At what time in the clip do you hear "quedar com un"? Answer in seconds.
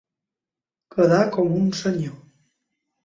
0.95-1.69